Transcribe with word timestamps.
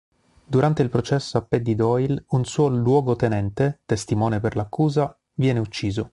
Durante 0.47 0.81
il 0.81 0.89
processo 0.89 1.37
a 1.37 1.43
Paddy 1.43 1.75
Doyle 1.75 2.23
un 2.29 2.43
suo 2.43 2.69
luogotenente, 2.69 3.81
testimone 3.85 4.39
per 4.39 4.55
l'accusa, 4.55 5.15
viene 5.35 5.59
ucciso. 5.59 5.99